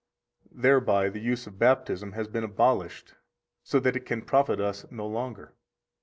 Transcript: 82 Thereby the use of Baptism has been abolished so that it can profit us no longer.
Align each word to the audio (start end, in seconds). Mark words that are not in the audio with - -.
82 0.47 0.61
Thereby 0.63 1.09
the 1.09 1.19
use 1.21 1.45
of 1.45 1.59
Baptism 1.59 2.13
has 2.13 2.27
been 2.27 2.43
abolished 2.43 3.13
so 3.61 3.79
that 3.81 3.95
it 3.95 4.03
can 4.07 4.23
profit 4.23 4.59
us 4.59 4.83
no 4.91 5.05
longer. 5.05 5.53